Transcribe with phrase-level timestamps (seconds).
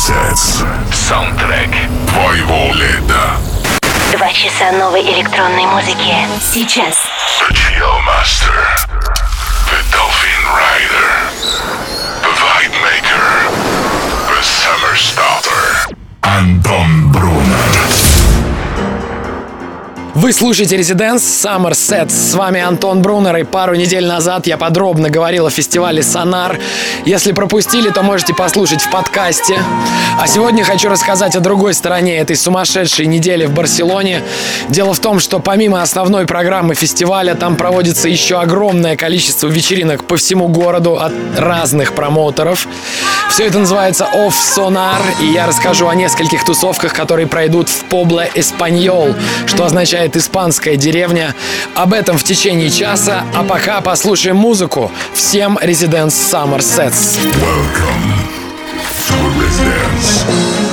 [0.00, 0.64] Sets.
[0.94, 1.68] Саундтрек
[2.08, 3.36] твоего лета.
[4.16, 6.16] Два часа новой электронной музыки.
[6.40, 6.96] Сейчас.
[7.38, 8.64] The Chill Master.
[9.68, 11.10] The Dolphin Rider.
[12.22, 13.50] The Vibe Maker.
[14.26, 15.94] The Summer Starter.
[16.22, 17.79] Антон Брунер.
[20.20, 22.10] Вы слушаете Residents Summer Set.
[22.10, 26.58] С вами Антон Брунер, и пару недель назад я подробно говорил о фестивале Сонар.
[27.06, 29.58] Если пропустили, то можете послушать в подкасте.
[30.20, 34.22] А сегодня хочу рассказать о другой стороне этой сумасшедшей недели в Барселоне.
[34.68, 40.18] Дело в том, что помимо основной программы фестиваля, там проводится еще огромное количество вечеринок по
[40.18, 42.68] всему городу от разных промоутеров.
[43.30, 48.26] Все это называется Off Sonar, и я расскажу о нескольких тусовках, которые пройдут в Побло
[48.34, 49.14] Эспаньол,
[49.46, 51.34] что означает «испанская деревня».
[51.74, 54.90] Об этом в течение часа, а пока послушаем музыку.
[55.14, 57.18] Всем Residence Summer Sets.
[57.40, 58.10] Welcome
[59.06, 60.69] to Residence.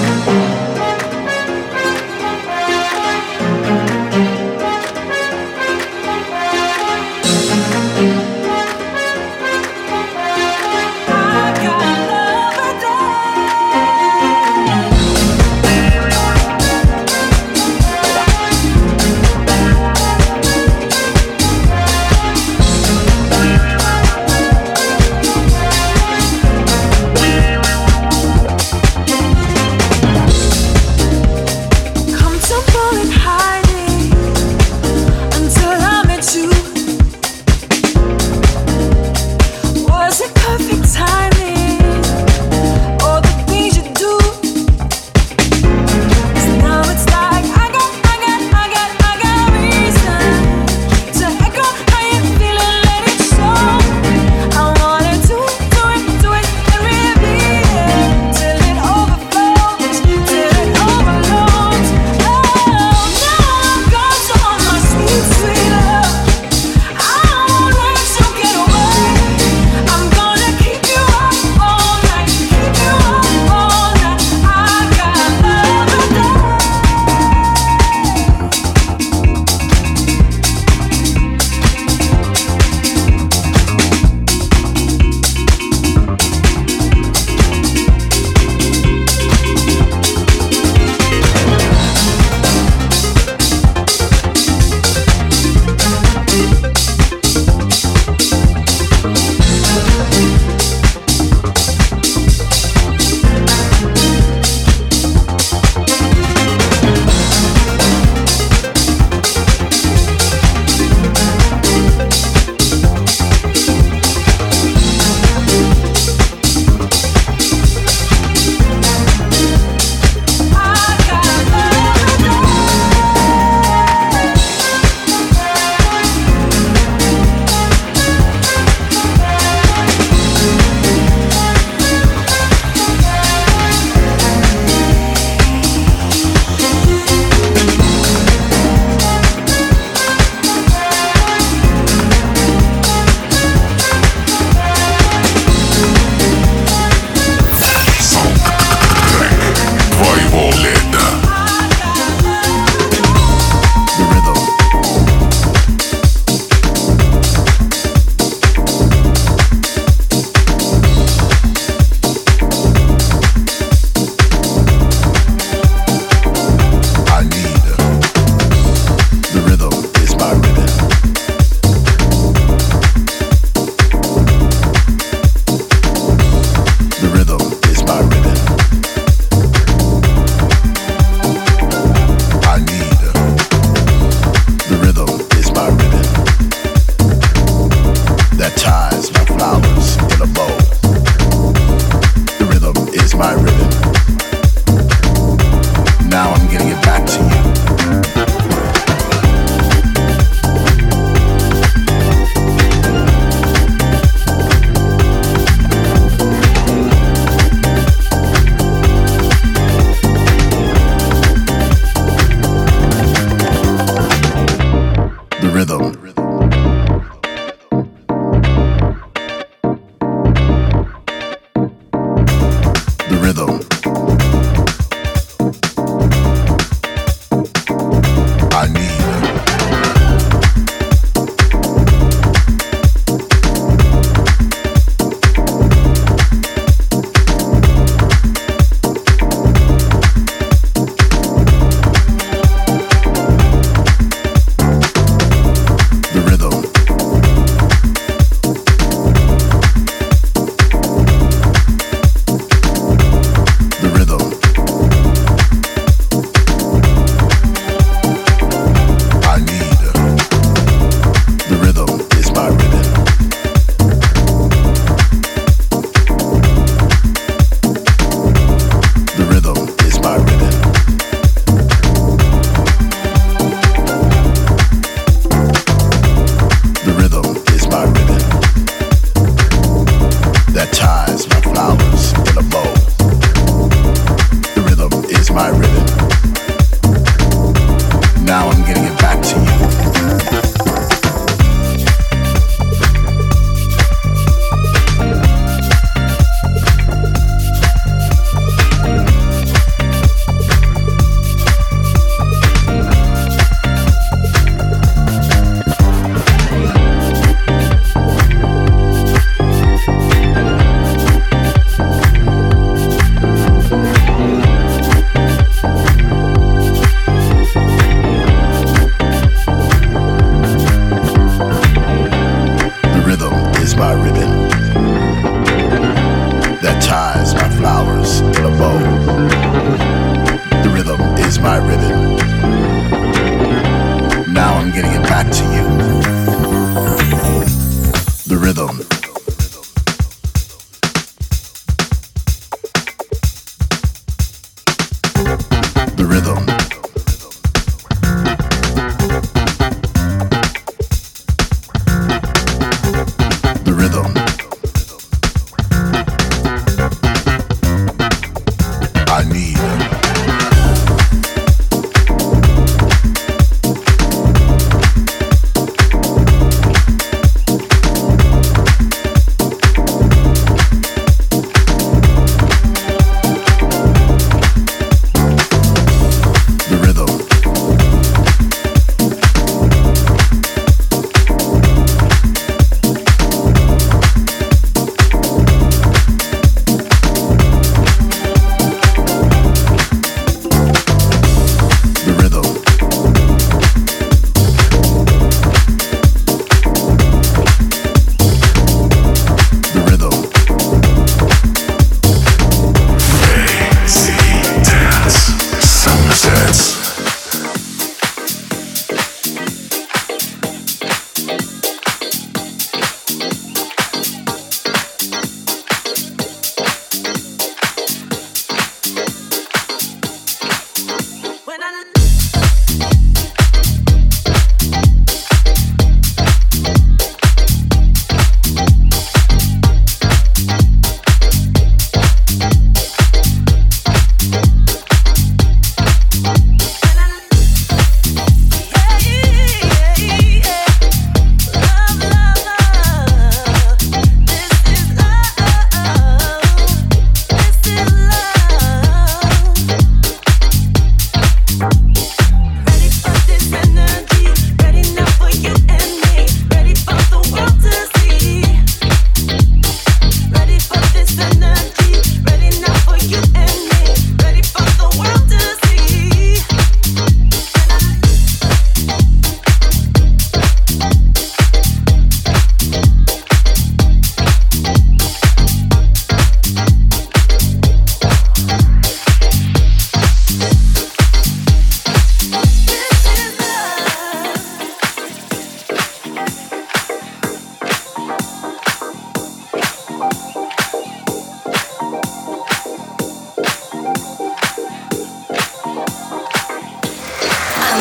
[215.42, 215.97] the rhythm.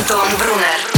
[0.08, 0.95] Антон Брунер.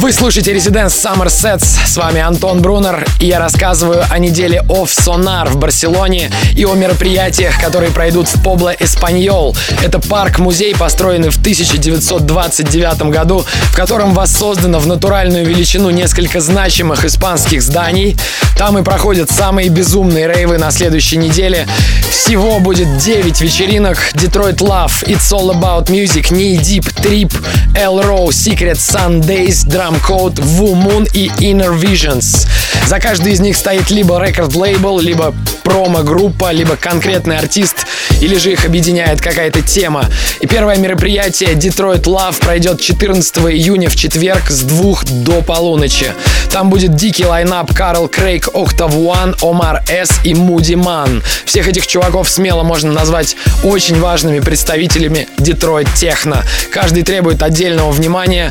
[0.00, 1.86] Вы слушаете Residence Summer Sets.
[1.86, 6.72] С вами Антон Брунер, и я рассказываю о неделе Off Sonar в Барселоне и о
[6.72, 9.54] мероприятиях, которые пройдут в Побло Эспаньол.
[9.82, 17.62] Это парк-музей, построенный в 1929 году, в котором воссоздано в натуральную величину несколько значимых испанских
[17.62, 18.16] зданий.
[18.56, 21.68] Там и проходят самые безумные рейвы на следующей неделе.
[22.10, 23.98] Всего будет 9 вечеринок.
[24.14, 27.32] Detroit Love, It's All About Music, Knee Deep, Trip,
[27.74, 32.46] L Row, Secret Sundays, Drum Drum Code, Wu Moon и Inner Visions.
[32.86, 37.86] За каждый из них стоит либо рекорд-лейбл, либо промо-группа, либо конкретный артист,
[38.20, 40.06] или же их объединяет какая-то тема.
[40.40, 46.12] И первое мероприятие Detroit Love пройдет 14 июня в четверг с 2 до полуночи.
[46.52, 51.22] Там будет дикий лайнап Карл Крейг, Octave One, Омар С и Муди Ман.
[51.44, 56.44] Всех этих чуваков смело можно назвать очень важными представителями Детройт Техно.
[56.72, 58.50] Каждый требует отдельного внимания.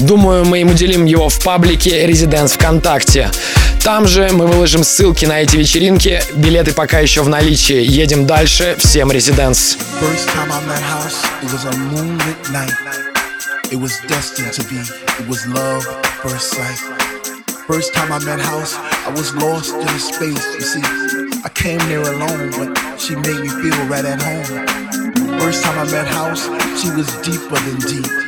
[0.00, 3.30] Думаю, мы им уделим его в паблике Residence ВКонтакте.
[3.82, 6.22] Там же мы выложим ссылки на эти вечеринки.
[6.34, 7.82] Билеты пока еще в наличии.
[7.82, 8.76] Едем дальше.
[8.78, 9.76] Всем Residence.
[13.70, 14.80] It was destined to be.
[15.20, 15.84] It was love
[16.22, 16.78] first sight.
[17.66, 18.74] First time I met House,
[19.06, 20.42] I was lost in space.
[20.54, 20.82] You see,
[21.44, 25.38] I came there alone, but she made me feel right at home.
[25.38, 26.44] First time I met House,
[26.80, 28.27] she was deeper than deep.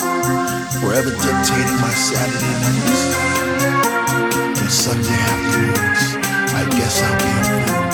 [0.81, 3.01] forever dictating my Saturday nights
[4.59, 6.03] and Sunday afternoons.
[6.57, 7.90] I guess I'll be a fool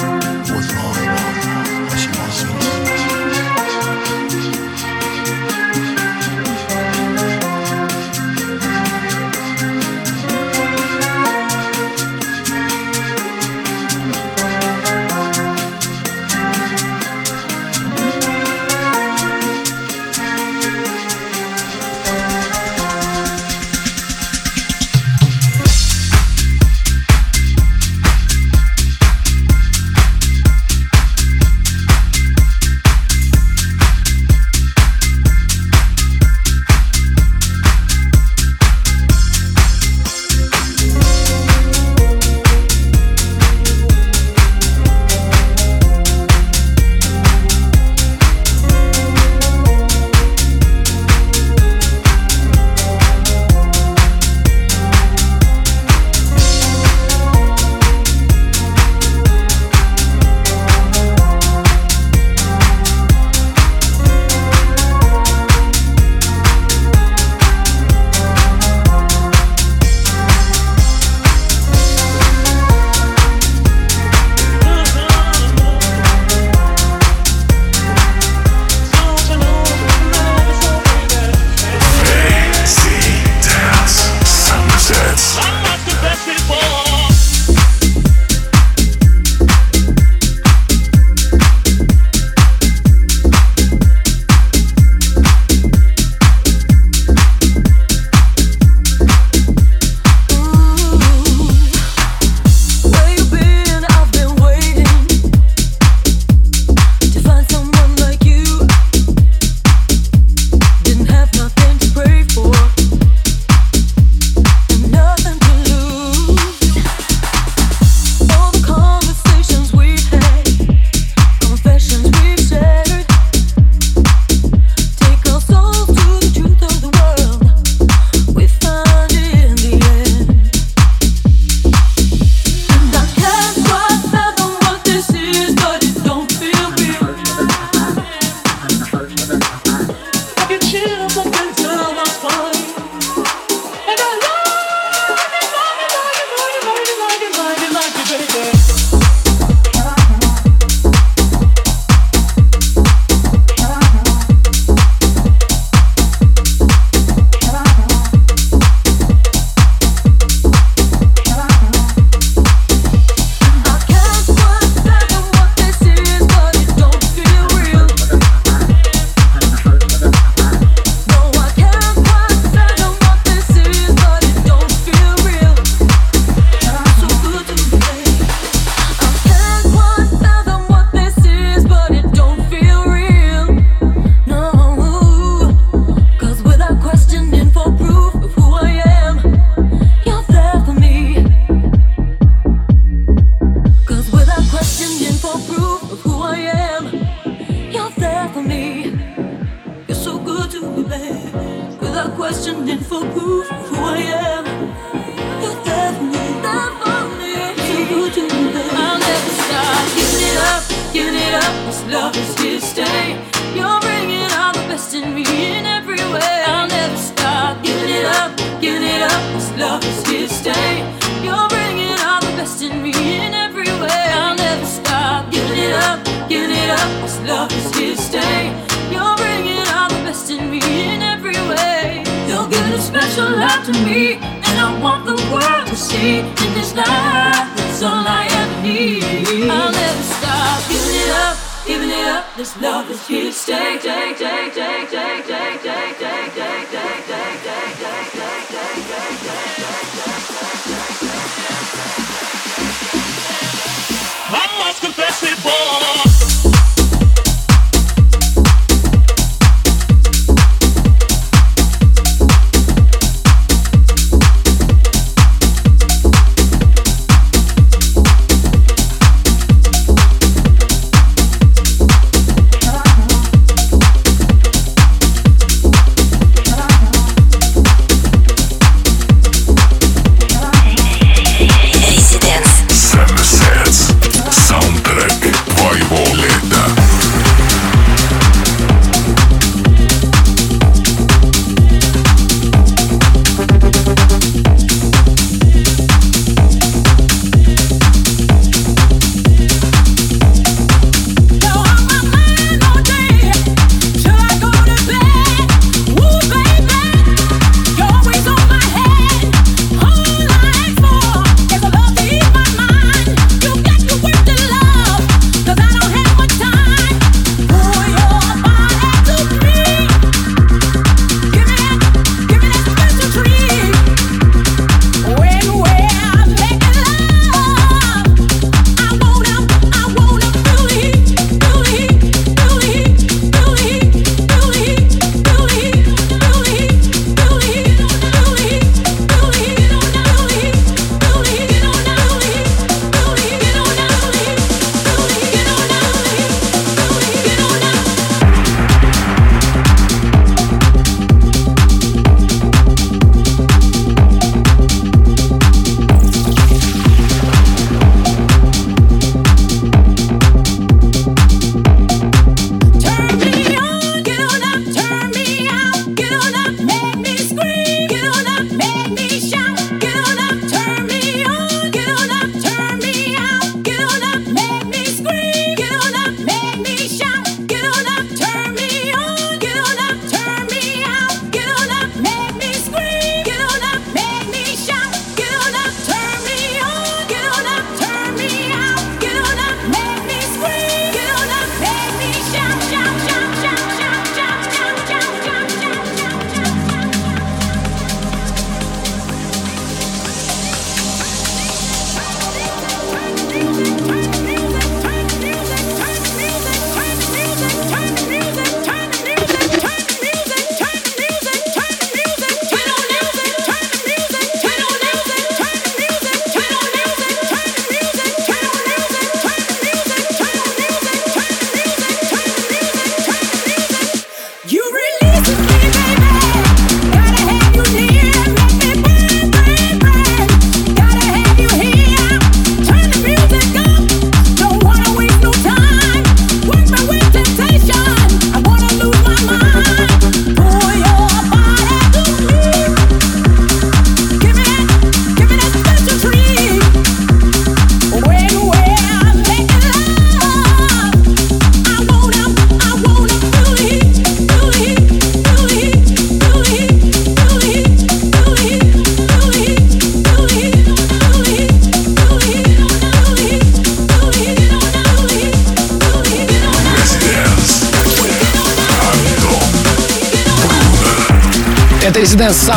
[242.68, 243.46] love is huge.
[243.46, 245.27] Take, take, take, take, take.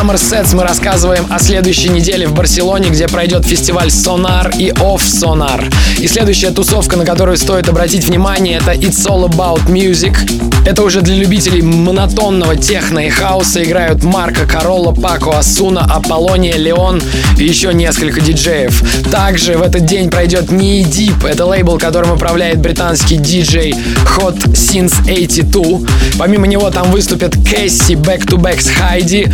[0.01, 5.03] Summer Sets мы рассказываем о следующей неделе в Барселоне, где пройдет фестиваль Sonar и Off
[5.03, 5.71] Sonar.
[5.99, 10.17] И следующая тусовка, на которую стоит обратить внимание, это It's All About Music.
[10.65, 17.03] Это уже для любителей монотонного техно и хаоса играют Марко Королла, Пако Асуна, Аполлония, Леон
[17.39, 19.11] и еще несколько диджеев.
[19.11, 21.27] Также в этот день пройдет Knee Deep.
[21.27, 23.75] Это лейбл, которым управляет британский диджей
[24.19, 25.81] Hot Since 82.
[26.19, 29.33] Помимо него там выступят Кэсси, Back to Back с Хайди, Лили,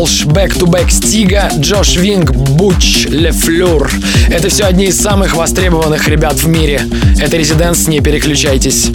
[0.00, 3.90] Колш, Back to Back Стига, Джош Винг, Буч, Лефлюр.
[4.30, 6.80] Это все одни из самых востребованных ребят в мире.
[7.18, 8.90] Это Резиденс, не переключайтесь.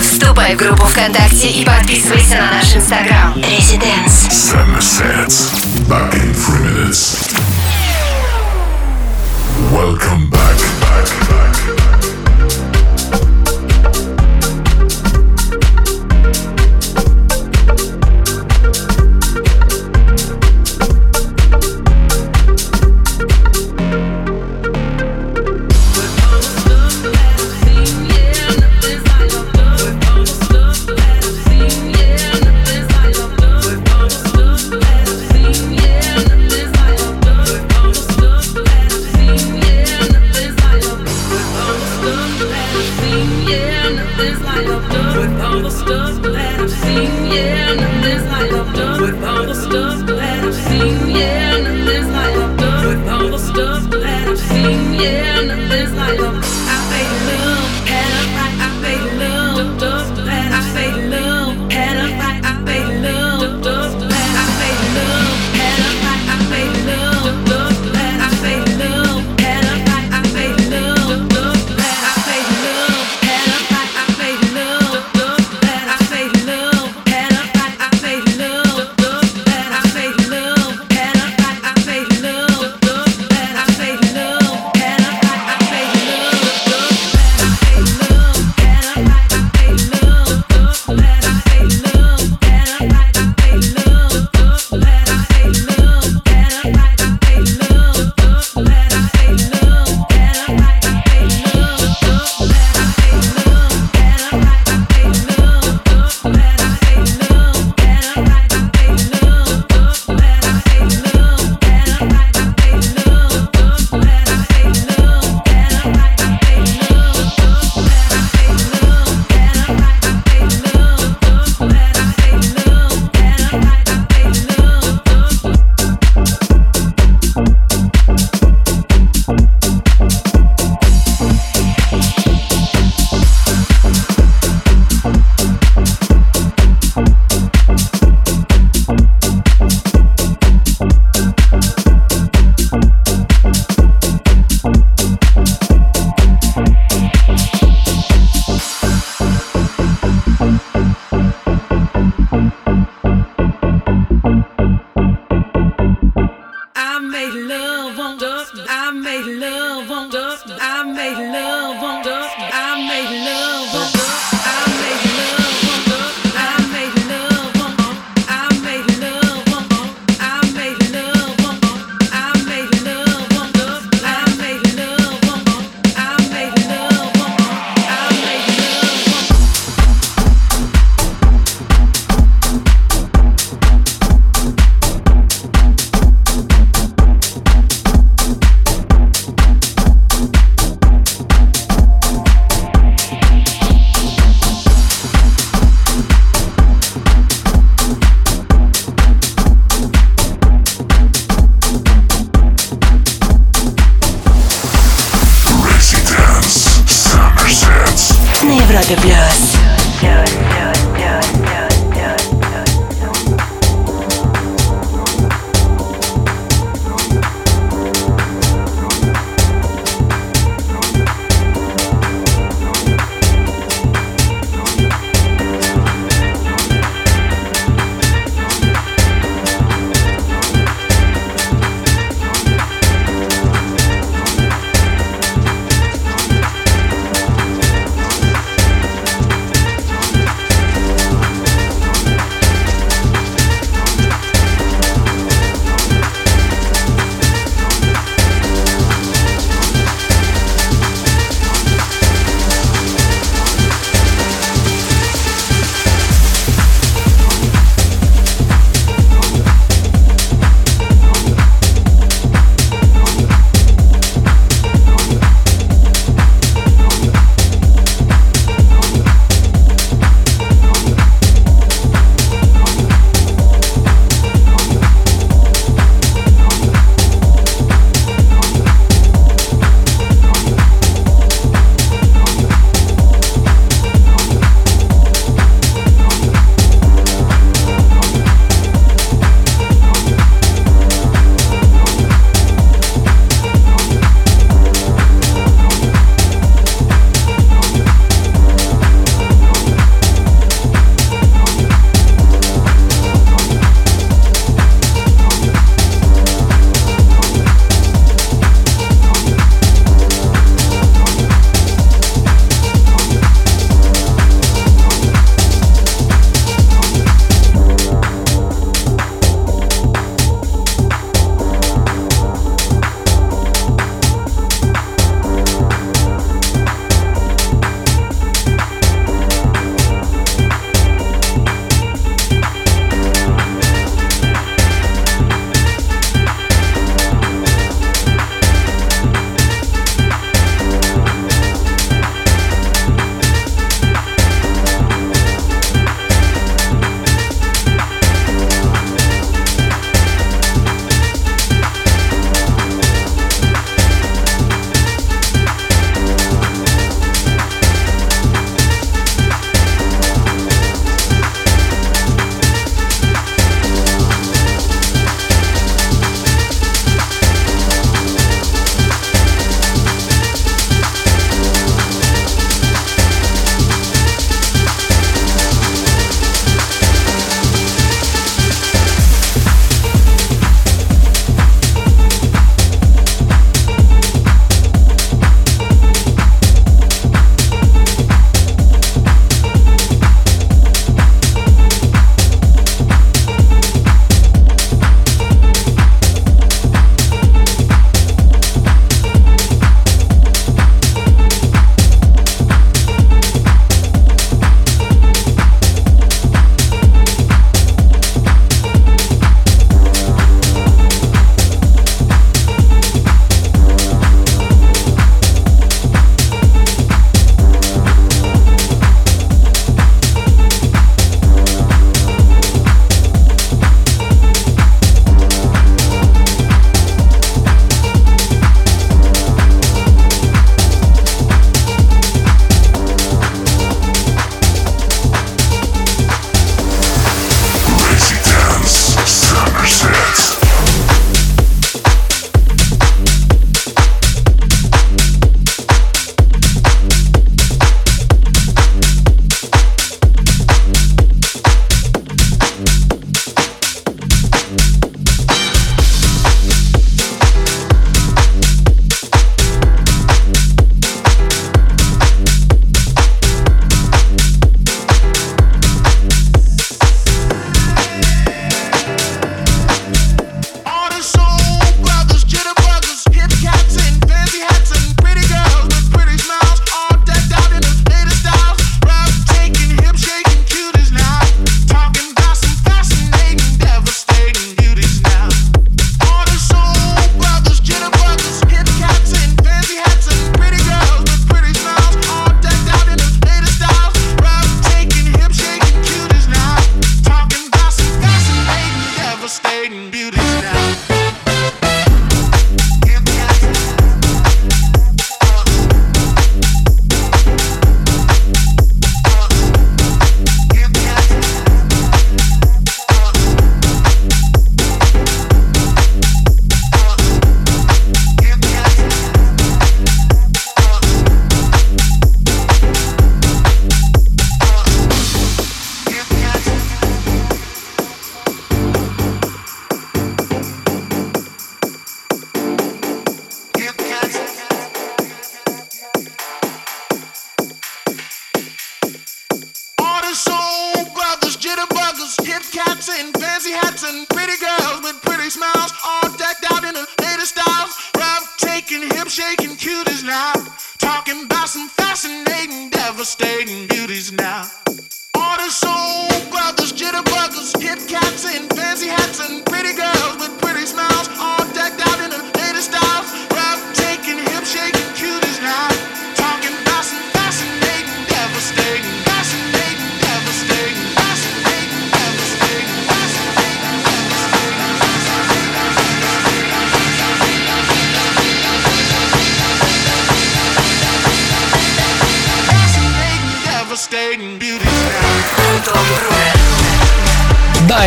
[0.00, 3.34] Вступай в группу ВКонтакте и подписывайся на наш инстаграм.
[4.80, 5.50] Sets.
[5.86, 7.31] Back in three minutes.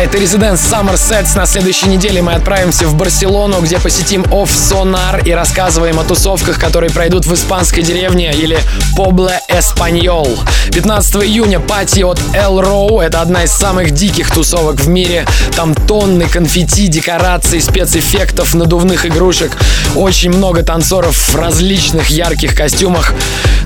[0.06, 1.36] Это Residence Summer Sets.
[1.36, 6.60] На следующей неделе мы отправимся в Барселону, где посетим Off Sonar и рассказываем о тусовках,
[6.60, 8.58] которые пройдут в испанской деревне или
[8.96, 10.28] Побле Эспаньол.
[10.72, 13.02] 15 июня пати от El Row.
[13.02, 15.26] Это одна из самых диких тусовок в мире.
[15.56, 19.56] Там тонны конфетти, декораций, спецэффектов, надувных игрушек.
[19.96, 23.12] Очень много танцоров в различных ярких костюмах.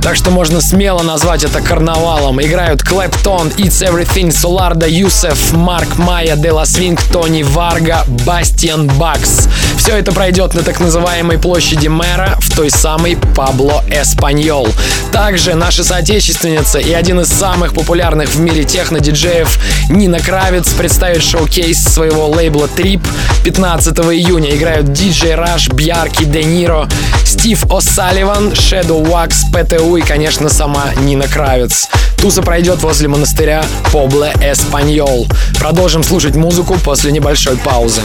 [0.02, 2.40] Так что можно смело назвать это карнавалом.
[2.40, 5.98] Играют Клэптон, It's Everything, Соларда, Юсеф, Марк
[6.30, 9.48] Майя, Дела Свинг, Тони Варга, Бастиан Бакс.
[9.76, 14.68] Все это пройдет на так называемой площади мэра в той самой Пабло Эспаньол.
[15.10, 21.82] Также наша соотечественница и один из самых популярных в мире техно-диджеев Нина Кравец представит шоу-кейс
[21.82, 23.04] своего лейбла Trip
[23.42, 24.54] 15 июня.
[24.54, 26.88] Играют диджей Раш, Бьярки, Де Ниро,
[27.24, 31.88] Стив О'Салливан, Shadow Wax, ПТУ и, конечно, сама Нина Кравец.
[32.20, 35.26] Туса пройдет возле монастыря Побле Эспаньол.
[35.58, 38.02] Продолжим слушать музыку после небольшой паузы.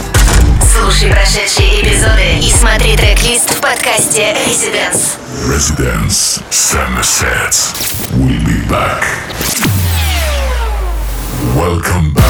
[0.72, 5.18] Слушай прошедшие эпизоды и смотри трек-лист в подкасте Residence.
[5.46, 7.74] Residence Summer Sets.
[8.14, 9.04] We'll be back.
[11.54, 12.25] Welcome back.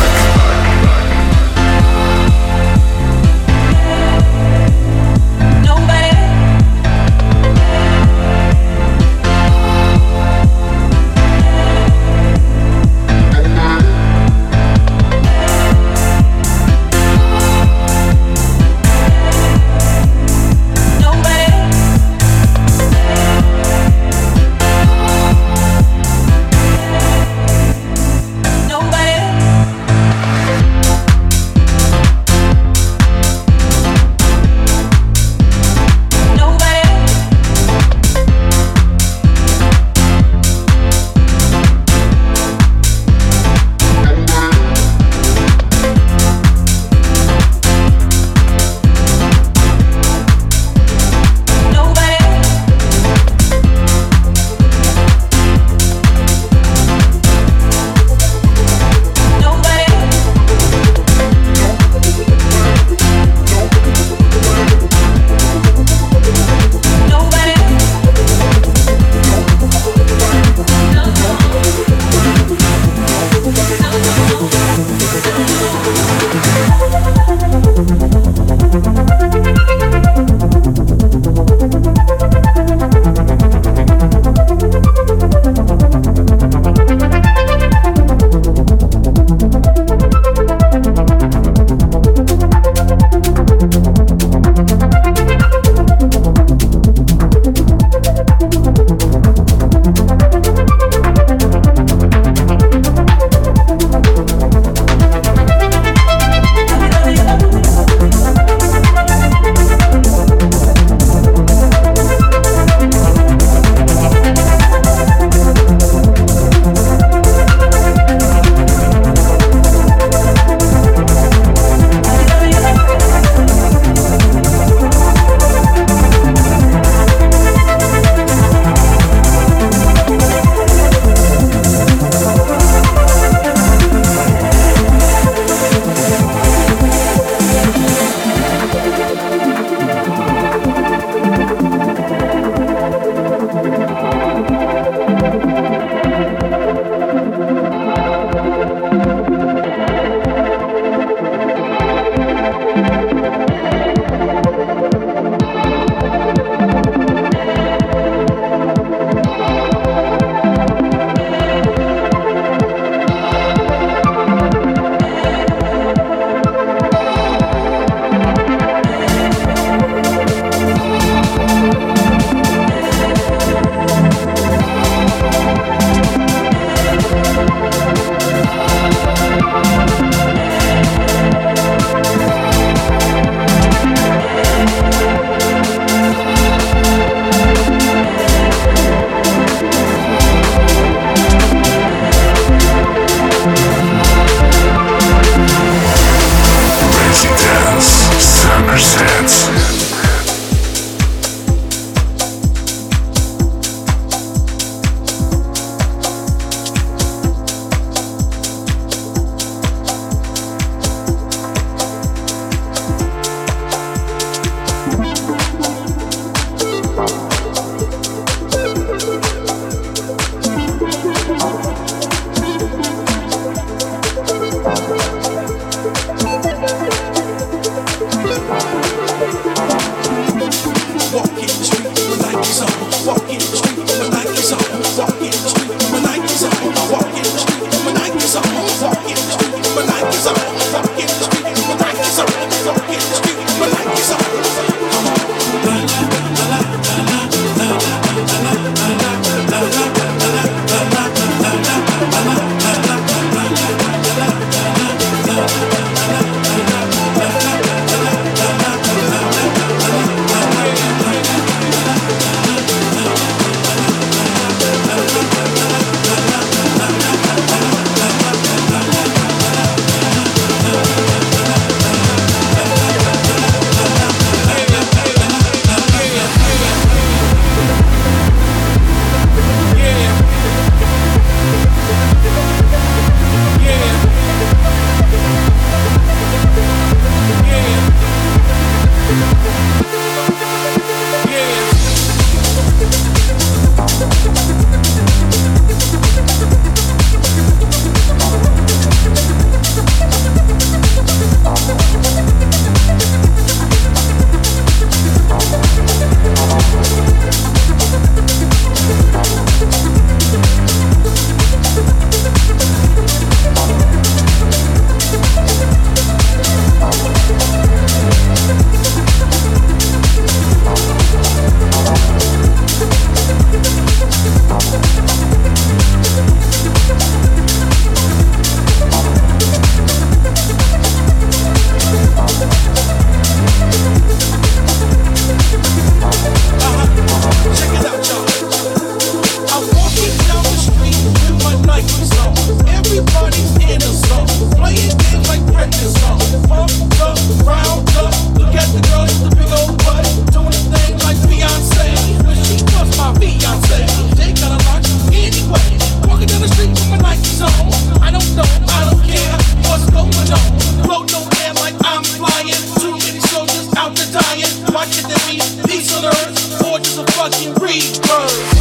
[367.55, 368.57] Rebirth.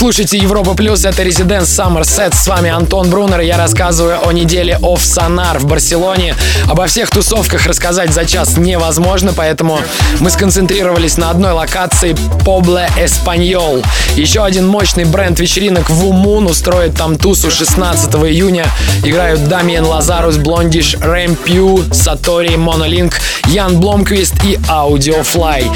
[0.00, 2.34] Слушаете Европа Плюс, это Residence Summer Set.
[2.34, 6.34] С вами Антон Брунер, я рассказываю о неделе Off Sonar в Барселоне.
[6.66, 9.78] Обо всех тусовках рассказать за час невозможно, поэтому
[10.20, 12.12] мы сконцентрировались на одной локации
[12.46, 13.84] Poble Español.
[14.16, 18.64] Еще один мощный бренд вечеринок Вумун устроит там тусу 16 июня.
[19.04, 25.70] Играют Дамиен Лазарус, Блондиш, Рэм Пью, Сатори, Монолинк, Ян Бломквист и Audiofly.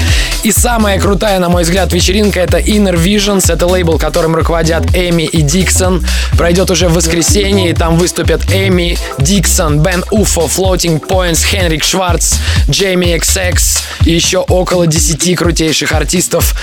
[0.45, 3.51] И самая крутая, на мой взгляд, вечеринка это Inner Visions.
[3.51, 6.05] Это лейбл, которым руководят Эми и Диксон.
[6.37, 12.35] Пройдет уже в воскресенье, и там выступят Эми, Диксон, Бен Уфо, Floating Points, Хенрик Шварц,
[12.69, 13.59] Джейми XX
[14.05, 16.55] и еще около 10 крутейших артистов.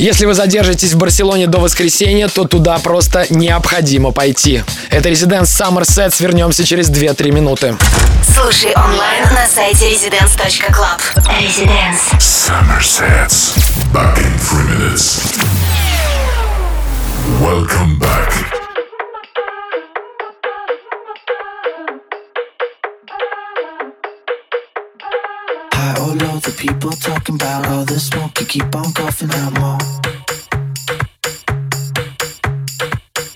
[0.00, 4.64] Если вы задержитесь в Барселоне до воскресенья, то туда просто необходимо пойти.
[4.88, 6.14] Это Residence Summer Sets.
[6.20, 7.76] Вернемся через 2-3 минуты.
[8.34, 11.00] Слушай онлайн на сайте residence.club.
[11.38, 12.18] Residence.
[12.18, 13.52] Summer sets.
[13.92, 15.20] Back in three minutes.
[17.38, 18.69] Welcome back.
[26.40, 28.38] High or the people talking about all the smoke.
[28.40, 29.78] You keep on coughing out more.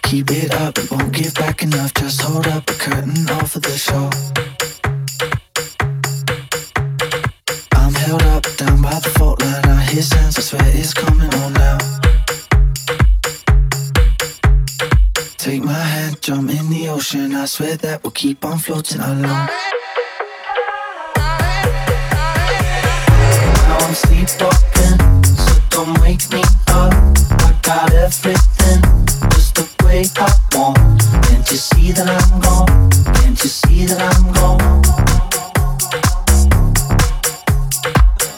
[0.02, 1.92] Keep it up, it won't give back enough.
[1.94, 4.10] Just hold up a curtain off of the show.
[7.72, 9.64] I'm held up down by the fault line.
[9.64, 11.78] I hear sounds, I swear it's coming on now.
[15.36, 17.34] Take my hand, jump in the ocean.
[17.34, 19.48] I swear that we'll keep on floating alone.
[23.84, 24.96] I'm sleepwalking,
[25.36, 26.90] so don't wake me up.
[27.44, 28.80] I got everything
[29.28, 31.02] just the way I want.
[31.26, 32.90] Can't you see that I'm gone?
[33.16, 34.60] Can't you see that I'm gone?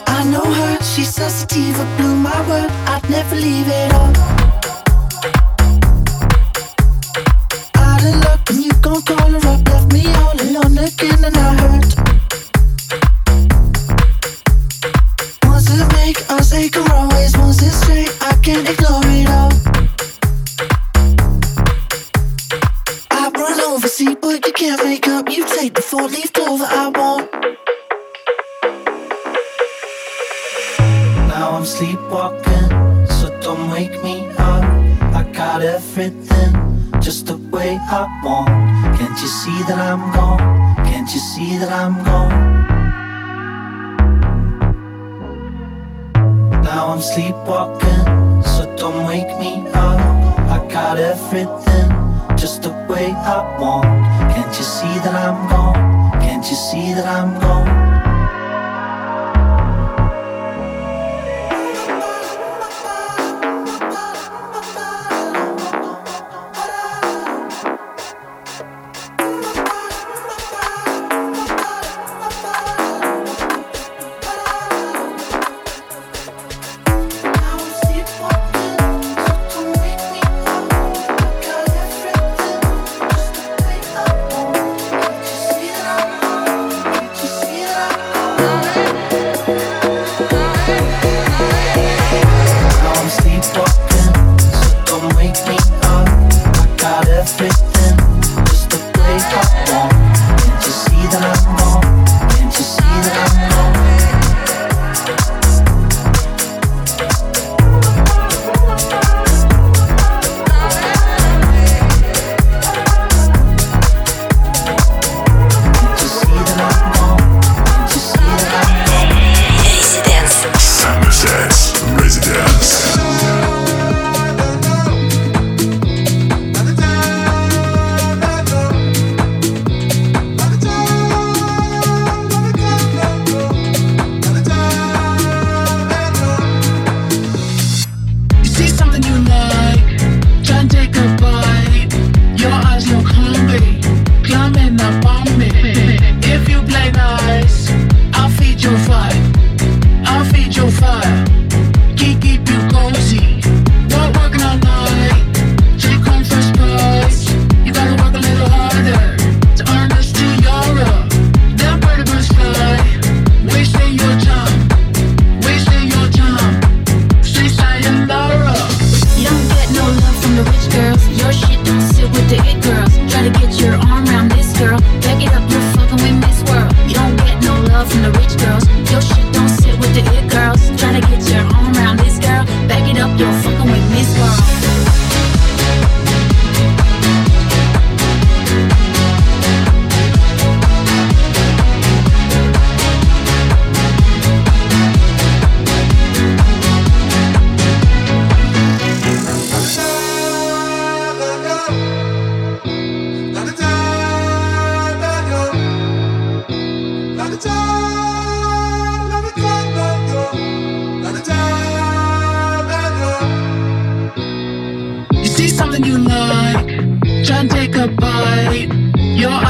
[0.07, 2.69] I know her, she's sensitive, it blew my word.
[2.85, 4.11] I'd never leave it all.
[7.75, 12.16] Out of luck, when you gon' call left me all alone again, and I hurt.
[16.07, 16.31] mistake.
[16.31, 18.17] I say, always wants it straight.
[18.21, 19.06] I can't ignore.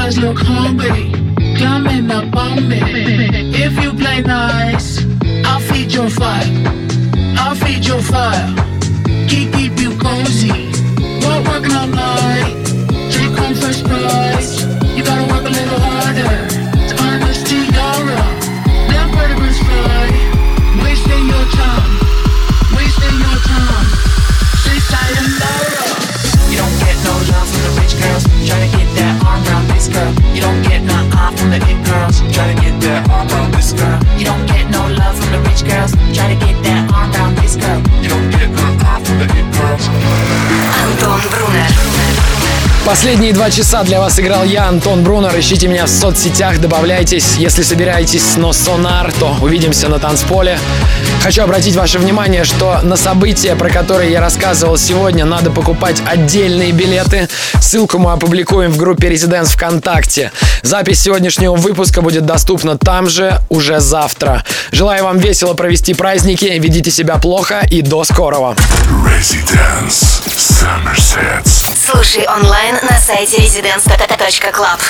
[0.08, 1.12] nice, look hungry.
[1.58, 2.80] Come in up on me.
[3.54, 5.04] If you play nice,
[5.44, 6.47] I'll feed your fire.
[42.88, 45.38] Последние два часа для вас играл я, Антон Брунер.
[45.38, 47.36] Ищите меня в соцсетях, добавляйтесь.
[47.36, 50.58] Если собираетесь но сонар, то увидимся на танцполе.
[51.22, 56.72] Хочу обратить ваше внимание, что на события, про которые я рассказывал сегодня, надо покупать отдельные
[56.72, 57.28] билеты.
[57.68, 60.32] Ссылку мы опубликуем в группе Резиденс ВКонтакте.
[60.62, 64.42] Запись сегодняшнего выпуска будет доступна там же уже завтра.
[64.72, 68.56] Желаю вам весело провести праздники, ведите себя плохо и до скорого.
[69.04, 71.66] Residence Summer Sets.
[71.92, 74.80] Слушай онлайн на сайте residence.club.